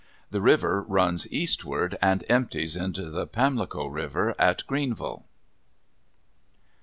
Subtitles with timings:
[0.31, 5.25] The river runs eastward and empties into the Pamlico river at Greenville.